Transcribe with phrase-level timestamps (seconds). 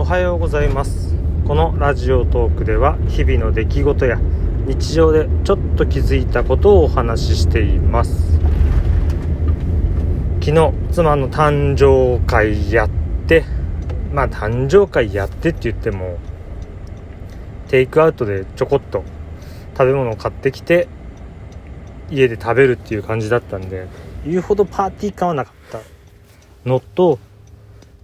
[0.00, 1.14] おはようございます。
[1.46, 4.18] このラジオトークでは日々の出来事や
[4.64, 8.38] 日常でちょっと気づいたことをお話ししています。
[10.40, 12.90] 昨日妻の誕生会やっ
[13.28, 13.44] て
[14.10, 16.16] まあ誕生会やってって言っても
[17.68, 19.04] テイクアウトでちょこっと
[19.76, 20.88] 食べ物を買ってきて
[22.10, 23.86] 家で食べるっていう感じだったんで
[24.24, 25.80] 言うほどパーティー感はなかった。
[26.64, 27.18] のと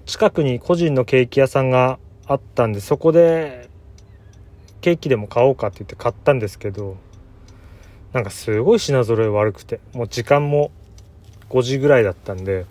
[0.06, 3.68] 近くに個人のケーキ屋さんがあったんでそこで
[4.80, 6.96] ケーキでも買おうかって言って買ったんですけど
[8.12, 10.70] なんかすごい品揃え悪くてもう時間も
[11.50, 12.66] 5時ぐらいだったんで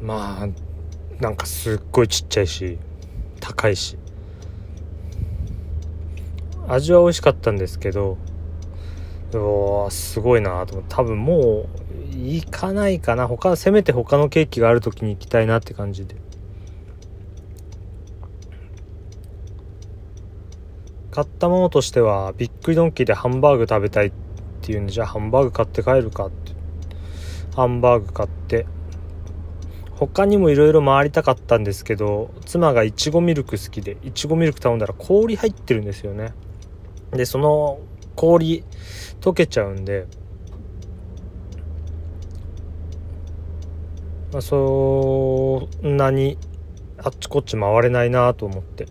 [0.00, 0.48] まあ
[1.22, 2.78] なんかすっごいちっちゃいし
[3.40, 3.96] 高いし。
[6.68, 8.16] 味は美味しかったんですけど
[9.34, 11.79] おーすごいなと思って多分もう
[12.20, 13.26] 行かないかな。
[13.26, 16.16] 他せめて他のケーキがある時に行きたいなって感じで。
[21.10, 24.12] 買ったものとしてはびっくりドンキーでハンバーグ食べたいっ
[24.62, 26.52] ていうんでじゃあハンバーグ買って帰るかって。
[27.56, 28.66] ハンバーグ買って。
[29.96, 36.32] 他にもいろいろ回りたかったんですけど妻がいちごミルク好きでいちごミルク頼んだら氷入ってるんですよね。
[37.10, 37.80] でその
[38.16, 38.64] 氷
[39.20, 40.06] 溶けちゃうんで
[44.32, 46.38] まあ、そんなに
[46.98, 48.86] あっちこっち回れないなと思って。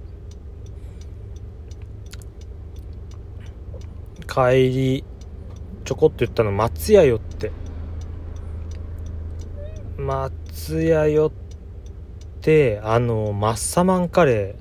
[4.28, 5.04] 帰り
[5.86, 7.52] ちょこっと言ったの松屋寄って。
[9.98, 11.32] 松屋寄っ
[12.42, 14.56] てあのマッサマンカレ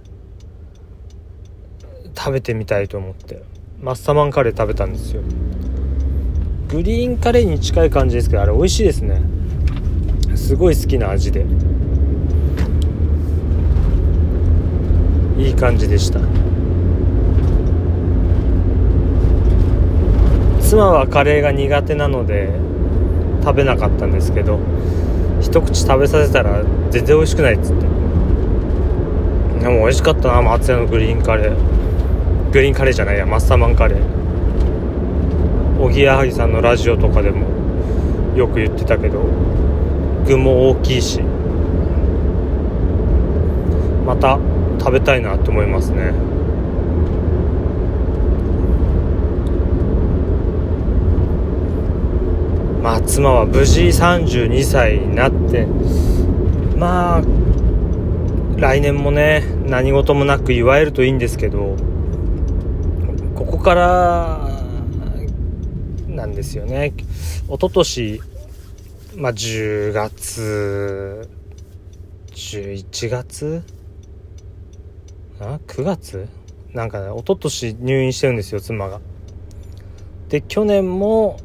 [2.04, 3.42] ー食べてみたいと思って。
[3.80, 5.22] マッサマンカレー食べたんですよ。
[6.68, 9.37] グリーンカレーに近い感じですけどあれ美味しいですね。
[10.48, 11.44] すごい好きな味で。
[15.36, 16.20] いい感じでした。
[20.62, 22.48] 妻はカレーが苦手なので
[23.42, 24.58] 食べなかったんですけど
[25.42, 27.82] 一口食べさせたら全然美味しくないっつって。
[27.82, 32.50] でも美味しかったな松屋のグリーンカレー。
[32.52, 33.98] グリーンカレーじゃないやマッサマンカレー。
[35.78, 37.46] おぎやはぎさんのラジオとかでも
[38.34, 39.22] よく言ってたけど
[40.28, 41.20] 具も大きいし
[44.04, 44.38] また
[44.78, 46.12] 食べたいなと思いますね。
[52.82, 55.66] まあ妻は無事32歳になって
[56.76, 57.22] まあ
[58.56, 61.76] 来年もね何事もなく祝えるといいんですけど
[63.34, 64.48] ここから
[66.08, 66.92] なんですよね。
[66.96, 68.20] 一昨年
[69.16, 71.28] まあ、10月、
[72.32, 73.62] 11月？
[75.40, 76.28] あ ?9 月？
[76.74, 79.00] なんかね、一昨年入院してるんですよ、妻が。
[80.28, 81.38] で、去年も、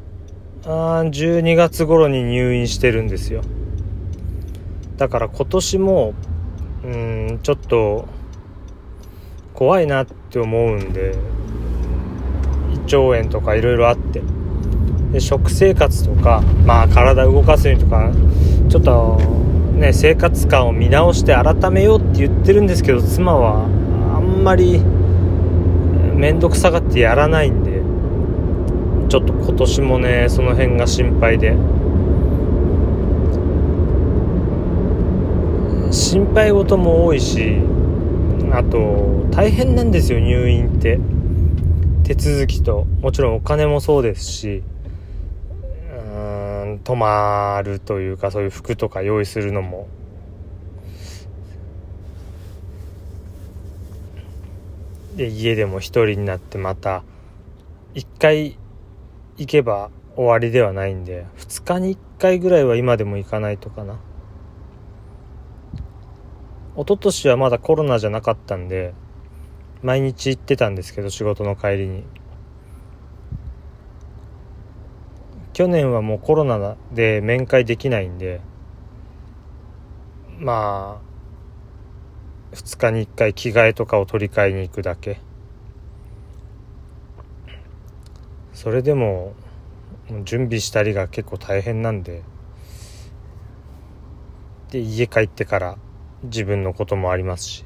[0.66, 3.42] あ12月頃に入院してるんですよ。
[4.98, 6.14] だから今年も、
[6.84, 8.08] うん、ちょっと、
[9.54, 11.16] 怖いなって思うんで、
[12.74, 14.22] 胃腸炎とかいろいろあって。
[15.14, 18.12] で食生活とか、まあ、体動かすようにとか
[18.68, 19.20] ちょっと
[19.76, 23.66] ね生活感を見直して改めようって言ってるんですけど妻は
[24.16, 24.80] あんまり
[26.16, 27.84] 面倒くさがってやらないんで
[29.08, 31.56] ちょっと今年もねその辺が心配で。
[35.92, 37.60] 心配事も多いし
[38.52, 41.00] あと大変なんですよ入院って。
[42.04, 44.64] 手続きともちろんお金もそうですし。
[46.84, 49.88] 泊まるというかそういう服とか用意するのも。
[55.16, 57.04] で家でも一人になってまた
[57.94, 58.58] 一回
[59.38, 64.00] 行けば終わりではないんで2日に1回ぐらいは今でも行かないとかな。
[66.76, 68.96] 一昨年はまだコロナじゃなかったんで
[69.84, 72.04] 毎日行ってたんですけど仕事の帰りに。
[75.54, 78.42] 去年はもうコロナで面会できないんで
[80.40, 81.00] ま
[82.52, 85.20] あ2日に1回着替えとかを取り替えに行くだけ。
[88.54, 89.34] それでも
[90.24, 92.24] 準備したりが結構大変なんで
[94.70, 95.78] で家帰ってから
[96.24, 97.66] 自分のこともありますし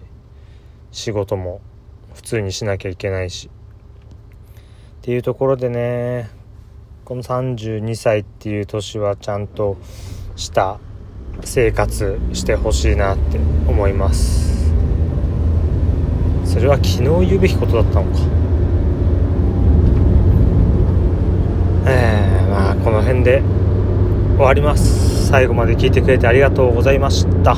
[0.92, 1.62] 仕事も
[2.16, 3.50] 普通にしなきゃいけないし。
[5.08, 6.30] っていうところでね
[7.08, 9.78] この32歳っていう年はちゃんと
[10.36, 10.78] した
[11.42, 14.74] 生活してほしいなって思います。
[16.44, 17.00] それは昨日
[17.30, 18.20] 言うべきことだったのか。
[21.86, 23.42] えー、まあこの辺で
[24.36, 25.30] 終わります。
[25.30, 27.56] 最後まで聞いてくれてありがとうございました。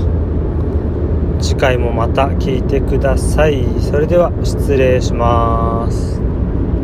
[1.42, 3.66] 次回もまた聞いてください。
[3.82, 6.19] それでは失礼します。